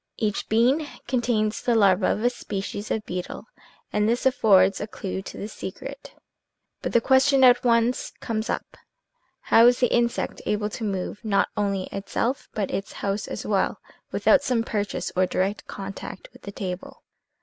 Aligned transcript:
Each 0.17 0.49
bean 0.49 0.87
contains 1.07 1.61
the 1.61 1.75
larva 1.75 2.07
of 2.07 2.23
a 2.23 2.31
species 2.31 2.89
of 2.89 3.05
beetle 3.05 3.45
and 3.93 4.09
this 4.09 4.25
af 4.25 4.33
fords 4.33 4.81
a 4.81 4.87
clue 4.87 5.21
to 5.21 5.37
the 5.37 5.47
secret. 5.47 6.15
But 6.81 6.93
the 6.93 7.01
question 7.01 7.43
at 7.43 7.63
once 7.63 8.11
comes 8.19 8.49
up:" 8.49 8.77
How 9.51 9.67
is 9.67 9.79
the 9.79 9.93
insect 9.93 10.41
able 10.47 10.71
to 10.71 10.83
move, 10.83 11.23
not 11.23 11.49
only 11.55 11.83
itself, 11.91 12.49
but 12.55 12.71
its 12.71 12.93
house 12.93 13.27
as 13.27 13.45
well, 13.45 13.79
without 14.11 14.41
some 14.41 14.63
purchase 14.63 15.11
or 15.15 15.27
direct 15.27 15.67
contact 15.67 16.29
with 16.33 16.41
the 16.41 16.51
table?" 16.51 17.03